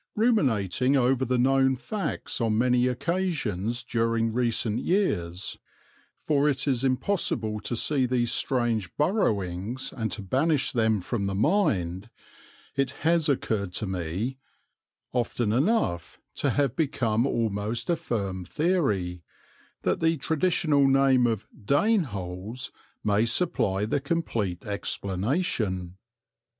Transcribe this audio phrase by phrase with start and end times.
[0.15, 5.59] Ruminating over the known facts on many occasions during recent years,
[6.23, 11.35] for it is impossible to see these strange burrowings and to banish them from the
[11.35, 12.09] mind,
[12.75, 14.39] it has occurred to me,
[15.13, 19.21] often enough to have become almost a firm theory,
[19.83, 22.71] that the traditional name of "Dane holes"
[23.03, 25.97] may supply the complete explanation.